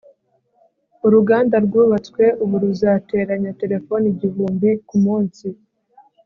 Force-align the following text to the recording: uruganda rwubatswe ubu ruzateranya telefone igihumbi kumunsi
uruganda 1.05 1.55
rwubatswe 1.65 2.23
ubu 2.43 2.55
ruzateranya 2.63 3.51
telefone 3.61 4.05
igihumbi 4.13 4.69
kumunsi 4.87 5.47